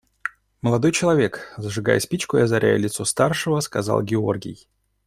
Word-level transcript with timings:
Молодой 0.63 0.93
человек,– 0.93 1.53
зажигая 1.57 1.99
спичку 1.99 2.37
и 2.37 2.41
озаряя 2.41 2.75
лицо 2.75 3.05
старшего, 3.05 3.59
сказал 3.59 4.01
Георгий. 4.01 4.67